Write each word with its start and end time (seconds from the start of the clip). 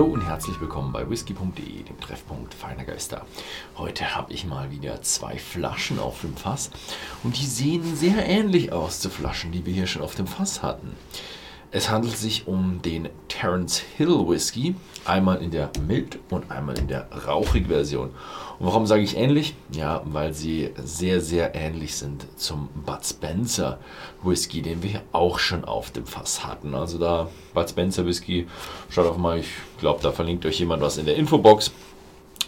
Hallo 0.00 0.14
und 0.14 0.22
herzlich 0.22 0.58
willkommen 0.62 0.92
bei 0.92 1.10
whisky.de, 1.10 1.82
dem 1.82 2.00
Treffpunkt 2.00 2.54
feiner 2.54 2.86
Geister. 2.86 3.26
Heute 3.76 4.16
habe 4.16 4.32
ich 4.32 4.46
mal 4.46 4.70
wieder 4.70 5.02
zwei 5.02 5.36
Flaschen 5.36 5.98
auf 5.98 6.22
dem 6.22 6.34
Fass 6.38 6.70
und 7.22 7.38
die 7.38 7.44
sehen 7.44 7.94
sehr 7.96 8.24
ähnlich 8.26 8.72
aus 8.72 9.00
zu 9.00 9.10
Flaschen, 9.10 9.52
die 9.52 9.66
wir 9.66 9.74
hier 9.74 9.86
schon 9.86 10.00
auf 10.00 10.14
dem 10.14 10.26
Fass 10.26 10.62
hatten. 10.62 10.96
Es 11.72 11.88
handelt 11.88 12.16
sich 12.16 12.48
um 12.48 12.82
den 12.82 13.08
Terence 13.28 13.78
Hill 13.78 14.26
Whisky, 14.26 14.74
einmal 15.04 15.40
in 15.40 15.52
der 15.52 15.70
mild 15.86 16.18
und 16.28 16.50
einmal 16.50 16.76
in 16.76 16.88
der 16.88 17.06
rauchig 17.28 17.68
Version. 17.68 18.10
Und 18.58 18.66
warum 18.66 18.86
sage 18.86 19.02
ich 19.02 19.16
ähnlich? 19.16 19.54
Ja, 19.70 20.02
weil 20.04 20.34
sie 20.34 20.70
sehr, 20.82 21.20
sehr 21.20 21.54
ähnlich 21.54 21.94
sind 21.94 22.26
zum 22.34 22.68
Bud 22.84 23.06
Spencer 23.06 23.78
Whisky, 24.24 24.62
den 24.62 24.82
wir 24.82 25.02
auch 25.12 25.38
schon 25.38 25.64
auf 25.64 25.92
dem 25.92 26.06
Fass 26.06 26.44
hatten. 26.44 26.74
Also 26.74 26.98
da 26.98 27.28
Bud 27.54 27.70
Spencer 27.70 28.04
Whisky, 28.04 28.48
schaut 28.88 29.06
auf 29.06 29.16
mal, 29.16 29.38
ich 29.38 29.50
glaube, 29.78 30.02
da 30.02 30.10
verlinkt 30.10 30.44
euch 30.46 30.58
jemand 30.58 30.82
was 30.82 30.98
in 30.98 31.06
der 31.06 31.14
Infobox. 31.14 31.70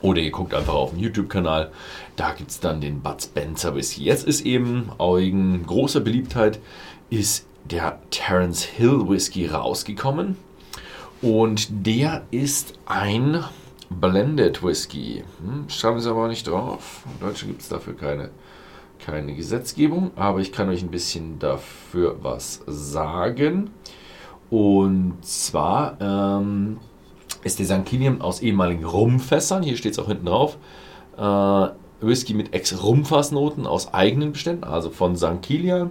Oder 0.00 0.20
ihr 0.20 0.30
guckt 0.30 0.54
einfach 0.54 0.74
auf 0.74 0.90
den 0.90 1.00
YouTube-Kanal, 1.00 1.72
da 2.14 2.34
gibt 2.34 2.52
es 2.52 2.60
dann 2.60 2.80
den 2.80 3.00
Bud 3.00 3.20
Spencer 3.20 3.74
Whisky. 3.74 4.04
Jetzt 4.04 4.28
ist 4.28 4.42
eben 4.42 4.92
wegen 4.96 5.66
großer 5.66 5.98
Beliebtheit 5.98 6.60
ist 7.10 7.47
der 7.70 7.98
Terence 8.10 8.62
Hill 8.62 9.08
Whisky 9.08 9.46
rausgekommen. 9.46 10.36
Und 11.20 11.68
der 11.86 12.22
ist 12.30 12.74
ein 12.86 13.44
Blended 13.90 14.62
Whisky. 14.62 15.24
Hm, 15.40 15.68
schreiben 15.68 16.00
sie 16.00 16.10
aber 16.10 16.28
nicht 16.28 16.46
drauf. 16.46 17.02
In 17.12 17.26
Deutschland 17.26 17.52
gibt 17.52 17.62
es 17.62 17.68
dafür 17.68 17.96
keine, 17.96 18.30
keine 19.04 19.34
Gesetzgebung, 19.34 20.12
aber 20.16 20.40
ich 20.40 20.52
kann 20.52 20.68
euch 20.68 20.82
ein 20.82 20.90
bisschen 20.90 21.38
dafür 21.38 22.16
was 22.22 22.62
sagen. 22.66 23.70
Und 24.50 25.18
zwar 25.22 25.96
ähm, 26.00 26.78
ist 27.42 27.58
der 27.58 27.66
St. 27.66 27.84
Kilian 27.84 28.20
aus 28.20 28.40
ehemaligen 28.40 28.84
Rumfässern, 28.84 29.62
hier 29.62 29.76
steht 29.76 29.92
es 29.92 29.98
auch 29.98 30.06
hinten 30.06 30.26
drauf, 30.26 30.56
äh, 31.16 31.68
Whisky 32.00 32.32
mit 32.32 32.54
Ex-Rumfassnoten 32.54 33.66
aus 33.66 33.92
eigenen 33.92 34.32
Beständen, 34.32 34.64
also 34.64 34.90
von 34.90 35.16
St. 35.16 35.42
Kilian 35.42 35.90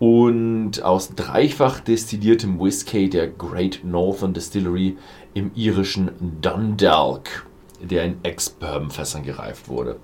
und 0.00 0.82
aus 0.82 1.14
dreifach 1.14 1.80
destilliertem 1.80 2.58
Whisky 2.58 3.08
der 3.08 3.28
Great 3.28 3.80
Northern 3.84 4.32
Distillery 4.32 4.96
im 5.34 5.52
irischen 5.54 6.10
Dundalk, 6.40 7.46
der 7.82 8.04
in 8.04 8.16
Ex-Bourbon-Fässern 8.22 9.22
gereift 9.22 9.68
wurde, 9.68 9.96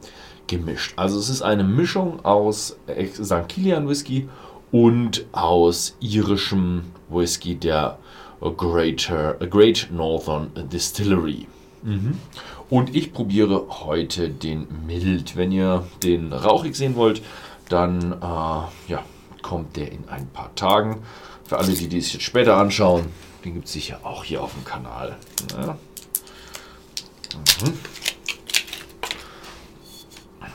gemischt. 0.46 0.92
Also 0.96 1.18
es 1.18 1.30
ist 1.30 1.40
eine 1.40 1.64
Mischung 1.64 2.24
aus 2.26 2.76
St. 3.14 3.48
Kilian 3.48 3.88
Whisky 3.88 4.28
und 4.70 5.24
aus 5.32 5.96
irischem 6.00 6.82
Whisky 7.08 7.54
der 7.54 7.98
Greater, 8.40 9.34
Great 9.48 9.88
Northern 9.90 10.50
Distillery. 10.70 11.46
Mhm. 11.82 12.18
Und 12.68 12.94
ich 12.94 13.14
probiere 13.14 13.66
heute 13.86 14.28
den 14.28 14.66
mild. 14.86 15.36
Wenn 15.36 15.52
ihr 15.52 15.86
den 16.02 16.34
rauchig 16.34 16.76
sehen 16.76 16.96
wollt, 16.96 17.22
dann 17.70 18.12
äh, 18.12 18.92
ja, 18.92 19.02
kommt 19.46 19.76
der 19.76 19.92
in 19.92 20.08
ein 20.08 20.26
paar 20.26 20.52
Tagen. 20.56 21.04
Für 21.44 21.58
alle, 21.58 21.72
die 21.72 21.86
dies 21.86 22.12
jetzt 22.12 22.24
später 22.24 22.56
anschauen, 22.56 23.06
den 23.44 23.54
gibt 23.54 23.66
es 23.66 23.72
sicher 23.72 24.00
auch 24.02 24.24
hier 24.24 24.42
auf 24.42 24.52
dem 24.54 24.64
Kanal. 24.64 25.16
Ja. 25.56 25.78
Mhm. 27.62 27.78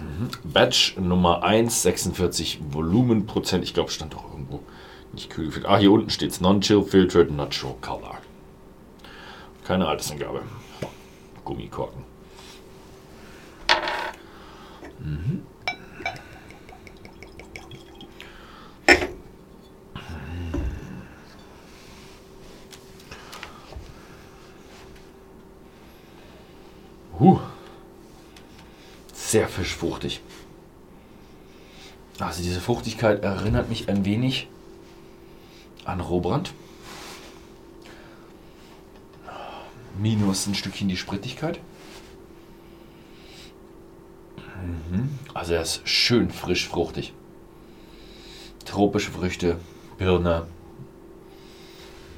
Mhm. 0.01 0.29
Batch 0.43 0.97
Nummer 0.97 1.41
1, 1.41 1.83
46 1.83 2.59
Volumenprozent. 2.71 3.63
Ich 3.63 3.73
glaube, 3.73 3.91
stand 3.91 4.13
doch 4.13 4.25
irgendwo 4.29 4.59
nicht 5.13 5.29
kühl 5.29 5.45
gefiltert. 5.45 5.71
Ah, 5.71 5.77
hier 5.77 5.93
unten 5.93 6.09
steht 6.09 6.31
es 6.31 6.41
Non-Chill 6.41 6.83
Filtered 6.83 7.31
Natural 7.31 7.75
Color. 7.79 8.17
Keine 9.63 9.87
Altersangabe. 9.87 10.41
Gummikorken. 11.45 12.03
Mhm. 14.99 15.43
Huh. 27.21 27.39
Sehr 29.13 29.47
fischfruchtig. 29.47 30.21
Also 32.17 32.41
diese 32.41 32.59
Fruchtigkeit 32.59 33.23
erinnert 33.23 33.69
mich 33.69 33.87
ein 33.89 34.05
wenig 34.05 34.47
an 35.85 35.99
Rohbrand. 36.01 36.51
Minus 39.99 40.47
ein 40.47 40.55
Stückchen 40.55 40.89
die 40.89 40.97
Sprittigkeit. 40.97 41.59
Mhm. 44.89 45.19
Also 45.35 45.53
er 45.53 45.61
ist 45.61 45.87
schön 45.87 46.31
frisch 46.31 46.67
fruchtig. 46.67 47.13
Tropische 48.65 49.11
Früchte, 49.11 49.59
Birne, 49.99 50.47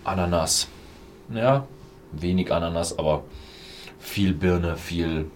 Ananas. 0.06 0.70
Ja, 1.30 1.68
wenig 2.14 2.54
Ananas, 2.54 2.98
aber 2.98 3.26
viel 4.04 4.34
Birne, 4.34 4.78
viel. 4.78 5.32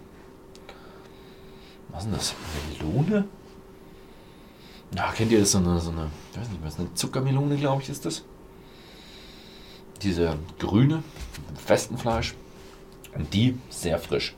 Was 1.89 2.05
ist 2.05 2.13
das? 2.13 2.35
Melone? 2.79 3.27
Ja, 4.95 5.11
kennt 5.13 5.31
ihr 5.31 5.39
das? 5.39 5.51
So 5.51 5.57
eine, 5.57 5.79
so 5.79 5.89
eine, 5.89 6.11
ich 6.31 6.39
weiß 6.39 6.49
nicht 6.49 6.63
was, 6.63 6.79
eine 6.79 6.93
Zuckermelone, 6.93 7.57
glaube 7.57 7.81
ich, 7.81 7.89
ist 7.89 8.05
das. 8.05 8.23
Diese 10.03 10.37
grüne, 10.59 11.01
mit 11.49 11.59
festen 11.59 11.97
Fleisch. 11.97 12.35
Und 13.15 13.33
die 13.33 13.57
sehr 13.69 13.97
frisch. 13.97 14.35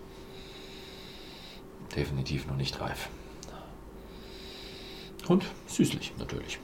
Definitiv 1.96 2.48
noch 2.48 2.56
nicht 2.56 2.80
reif. 2.80 3.10
Und 5.28 5.44
süßlich, 5.68 6.14
natürlich. 6.18 6.60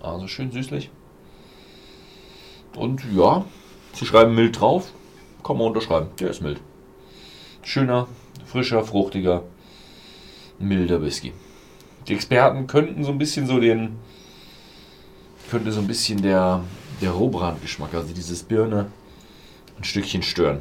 Also 0.00 0.26
schön 0.26 0.50
süßlich. 0.52 0.90
Und 2.74 3.04
ja, 3.14 3.44
sie 3.92 4.06
schreiben 4.06 4.34
mild 4.34 4.58
drauf. 4.58 4.92
Kann 5.44 5.58
man 5.58 5.66
unterschreiben. 5.66 6.08
Der 6.18 6.30
ist 6.30 6.40
mild 6.40 6.60
schöner, 7.62 8.08
frischer, 8.46 8.84
fruchtiger, 8.84 9.44
milder 10.58 11.02
Whisky. 11.02 11.32
Die 12.08 12.14
Experten 12.14 12.66
könnten 12.66 13.04
so 13.04 13.12
ein 13.12 13.18
bisschen 13.18 13.46
so 13.46 13.60
den, 13.60 13.96
könnte 15.50 15.72
so 15.72 15.80
ein 15.80 15.86
bisschen 15.86 16.22
der, 16.22 16.64
der 17.00 17.10
Rohbrandgeschmack, 17.10 17.94
also 17.94 18.12
dieses 18.12 18.42
Birne, 18.42 18.90
ein 19.76 19.84
Stückchen 19.84 20.22
stören. 20.22 20.60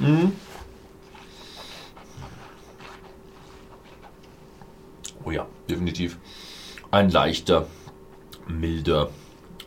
Mhm. 0.00 0.32
Oh 5.24 5.30
ja, 5.30 5.46
definitiv. 5.68 6.18
Ein 6.90 7.10
leichter, 7.10 7.66
milder 8.46 9.10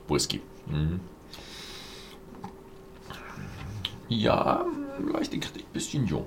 Whisky. 0.07 0.41
Mhm. 0.67 0.99
Ja, 4.09 4.65
leichte 5.13 5.39
Kritik, 5.39 5.71
bisschen 5.71 6.05
jung. 6.05 6.25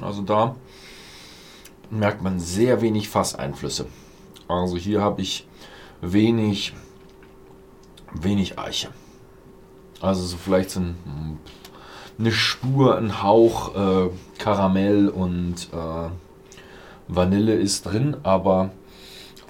Also 0.00 0.22
da 0.22 0.56
merkt 1.90 2.22
man 2.22 2.40
sehr 2.40 2.80
wenig 2.80 3.08
Fasseinflüsse. 3.08 3.86
Also 4.48 4.76
hier 4.76 5.02
habe 5.02 5.22
ich 5.22 5.46
wenig, 6.00 6.72
wenig 8.14 8.58
Eiche. 8.58 8.88
Also 10.00 10.24
so 10.24 10.36
vielleicht 10.36 10.70
so 10.70 10.80
ein, 10.80 11.38
eine 12.18 12.32
Spur, 12.32 12.96
ein 12.96 13.22
Hauch 13.22 13.74
äh, 13.74 14.10
Karamell 14.38 15.08
und 15.08 15.68
äh, 15.72 16.08
Vanille 17.08 17.54
ist 17.54 17.82
drin, 17.86 18.16
aber 18.22 18.70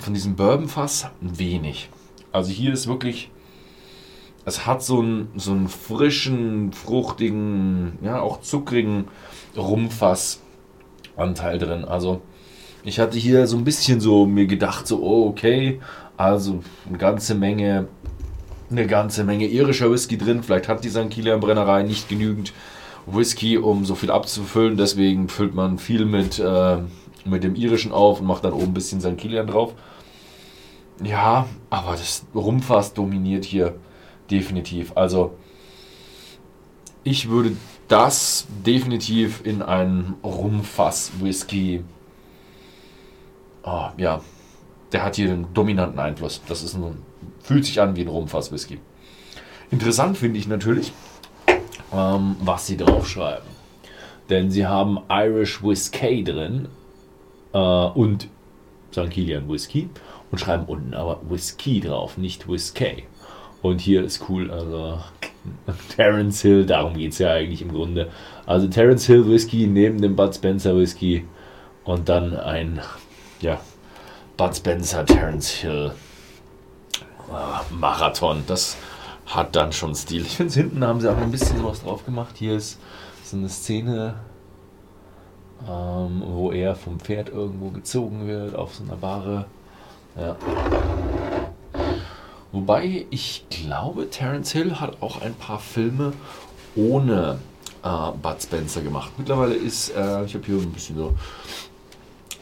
von 0.03 0.15
diesem 0.15 0.37
Bourbonfass 0.37 1.09
wenig. 1.21 1.91
Also 2.33 2.51
hier 2.51 2.73
ist 2.73 2.87
wirklich, 2.87 3.31
es 4.45 4.67
hat 4.67 4.83
so 4.83 5.01
einen, 5.01 5.29
so 5.37 5.53
einen 5.53 5.69
frischen, 5.69 6.73
fruchtigen, 6.73 7.99
ja 8.03 8.21
auch 8.21 8.41
zuckrigen 8.41 9.09
Rumfassanteil 9.57 11.59
drin. 11.59 11.85
Also 11.85 12.23
ich 12.85 12.99
hatte 12.99 13.19
hier 13.19 13.47
so 13.47 13.57
ein 13.57 13.65
bisschen 13.65 14.01
so 14.01 14.27
mir 14.27 14.47
gedacht, 14.47 14.87
so 14.87 15.03
oh, 15.03 15.29
okay, 15.29 15.81
also 16.17 16.63
eine 16.89 16.99
ganze 16.99 17.35
Menge, 17.35 17.89
eine 18.71 18.87
ganze 18.87 19.25
Menge 19.25 19.47
irischer 19.47 19.91
Whisky 19.91 20.17
drin. 20.17 20.43
Vielleicht 20.43 20.69
hat 20.69 20.85
die 20.85 20.91
St. 20.91 21.11
Kilian 21.11 21.41
Brennerei 21.41 21.83
nicht 21.83 22.09
genügend 22.09 22.53
Whisky, 23.15 23.59
um 23.59 23.85
so 23.85 23.95
viel 23.95 24.11
abzufüllen. 24.11 24.77
Deswegen 24.77 25.29
füllt 25.29 25.55
man 25.55 25.79
viel 25.79 26.05
mit 26.05 26.39
äh, 26.39 26.79
mit 27.25 27.45
dem 27.45 27.55
irischen 27.55 27.93
auf 27.93 28.21
und 28.21 28.27
macht 28.27 28.45
dann 28.45 28.53
oben 28.53 28.69
ein 28.69 28.75
bisschen 28.75 29.01
St. 29.01 29.19
Kilian 29.19 29.47
drauf. 29.47 29.75
Ja, 31.03 31.47
aber 31.69 31.93
das 31.93 32.25
Rumfass 32.35 32.95
dominiert 32.95 33.45
hier 33.45 33.75
definitiv. 34.31 34.93
Also 34.95 35.35
ich 37.05 37.29
würde 37.29 37.57
das 37.89 38.47
definitiv 38.65 39.43
in 39.45 39.63
einen 39.63 40.15
Rumfass 40.23 41.13
Whisky 41.21 41.83
oh, 43.63 43.89
ja, 43.97 44.21
der 44.93 45.05
hat 45.05 45.17
hier 45.17 45.31
einen 45.31 45.53
dominanten 45.55 45.99
Einfluss. 45.99 46.41
Das 46.49 46.63
ist 46.63 46.75
ein, 46.75 47.03
fühlt 47.43 47.65
sich 47.65 47.81
an 47.81 47.97
wie 47.97 48.03
ein 48.03 48.09
Rumfass-Whisky. 48.09 48.81
Interessant 49.71 50.19
finde 50.19 50.39
ich 50.39 50.49
natürlich, 50.49 50.93
ähm, 51.93 52.37
was 52.41 52.67
sie 52.67 52.77
draufschreiben. 52.77 53.49
Denn 54.29 54.51
sie 54.51 54.67
haben 54.67 55.01
Irish 55.09 55.63
Whiskey 55.63 56.25
drin 56.25 56.69
äh, 57.53 57.59
und 57.59 58.29
St. 58.93 59.11
Kilian 59.11 59.49
Whisky 59.49 59.89
und 60.31 60.39
schreiben 60.39 60.65
unten 60.67 60.95
aber 60.95 61.21
Whisky 61.29 61.81
drauf, 61.81 62.17
nicht 62.17 62.49
Whiskey. 62.49 63.05
Und 63.63 63.81
hier 63.81 64.03
ist 64.05 64.25
cool, 64.29 64.51
also 64.51 64.99
Terence 65.97 66.43
Hill, 66.43 66.65
darum 66.65 66.95
geht 66.95 67.13
es 67.13 67.19
ja 67.19 67.33
eigentlich 67.33 67.63
im 67.63 67.73
Grunde. 67.73 68.11
Also 68.47 68.69
Terence 68.69 69.07
Hill 69.07 69.29
Whisky 69.29 69.67
neben 69.67 70.01
dem 70.01 70.17
Bud 70.17 70.35
Spencer 70.35 70.77
Whisky 70.77 71.27
und 71.85 72.09
dann 72.09 72.37
ein, 72.37 72.81
ja, 73.41 73.61
Bud 74.37 74.57
Spencer, 74.57 75.05
Terence 75.05 75.51
Hill 75.51 75.93
äh, 77.31 77.75
Marathon. 77.75 78.43
Das 78.47 78.77
hat 79.31 79.55
dann 79.57 79.73
schon 79.73 79.95
Stil. 79.95 80.23
Ich 80.23 80.37
finde, 80.37 80.53
hinten 80.55 80.85
haben 80.85 81.01
sie 81.01 81.11
auch 81.11 81.17
ein 81.17 81.31
bisschen 81.31 81.59
sowas 81.59 81.83
drauf 81.83 82.05
gemacht. 82.05 82.37
Hier 82.37 82.57
ist 82.57 82.79
so 83.25 83.37
eine 83.37 83.49
Szene, 83.49 84.17
ähm, 85.69 86.23
wo 86.27 86.51
er 86.51 86.75
vom 86.75 86.99
Pferd 86.99 87.29
irgendwo 87.29 87.71
gezogen 87.71 88.27
wird 88.27 88.57
auf 88.57 88.75
so 88.75 88.85
einer 88.85 88.97
Bahre. 88.97 89.47
Ja. 90.17 90.37
Wobei 92.53 93.07
ich 93.11 93.47
glaube, 93.49 94.11
Terence 94.11 94.51
Hill 94.51 94.81
hat 94.81 95.01
auch 95.01 95.23
ein 95.23 95.35
paar 95.35 95.61
Filme 95.61 96.13
ohne 96.75 97.39
äh, 97.85 98.11
Bud 98.21 98.43
Spencer 98.43 98.83
gemacht. 98.83 99.13
Mittlerweile 99.17 99.55
ist, 99.55 99.91
äh, 99.91 100.25
ich 100.25 100.35
habe 100.35 100.45
hier 100.45 100.57
ein 100.57 100.73
bisschen 100.73 100.97
so 100.97 101.15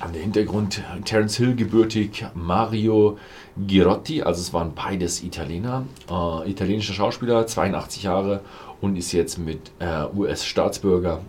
an 0.01 0.13
der 0.13 0.23
Hintergrund 0.23 0.83
Terence 1.05 1.37
Hill 1.37 1.55
gebürtig 1.55 2.25
Mario 2.35 3.19
Girotti, 3.67 4.23
also 4.23 4.41
es 4.41 4.53
waren 4.53 4.75
beides 4.75 5.23
Italiener, 5.23 5.85
äh, 6.11 6.51
italienischer 6.51 6.95
Schauspieler, 6.95 7.47
82 7.47 8.05
Jahre 8.05 8.41
und 8.81 8.97
ist 8.97 9.13
jetzt 9.13 9.39
mit 9.39 9.71
äh, 9.81 10.05
US-Staatsbürger 10.15 11.21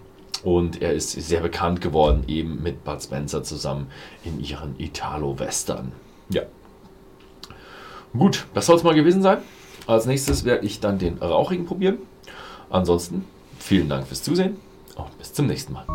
und 0.44 0.82
er 0.82 0.94
ist 0.94 1.12
sehr 1.12 1.42
bekannt 1.42 1.82
geworden 1.82 2.24
eben 2.28 2.62
mit 2.62 2.84
Bud 2.84 3.02
Spencer 3.02 3.44
zusammen 3.44 3.88
in 4.24 4.40
ihren 4.40 4.80
Italo-Western. 4.80 5.92
Ja. 6.30 6.44
Gut, 8.18 8.48
das 8.54 8.66
soll 8.66 8.78
es 8.78 8.84
mal 8.84 8.96
gewesen 8.96 9.22
sein. 9.22 9.40
Als 9.88 10.06
nächstes 10.06 10.46
werde 10.46 10.66
ich 10.66 10.80
dann 10.80 11.00
den 11.00 11.18
Rauchigen 11.18 11.66
probieren. 11.66 11.98
Ansonsten 12.70 13.26
vielen 13.58 13.90
Dank 13.90 14.08
fürs 14.08 14.24
Zusehen 14.24 14.58
und 14.96 15.18
bis 15.18 15.34
zum 15.34 15.48
nächsten 15.48 15.74
Mal. 15.74 15.86